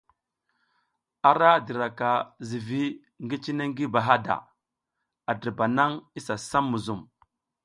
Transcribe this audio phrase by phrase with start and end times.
[1.29, 2.09] A ra diraka
[2.47, 2.83] zivi
[3.23, 4.35] ngi cine ngi bahada,
[5.29, 7.01] a dirba nang isa sam muzum.